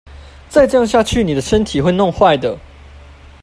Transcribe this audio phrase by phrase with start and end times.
[0.49, 2.57] 再這樣下去妳身體會弄壞的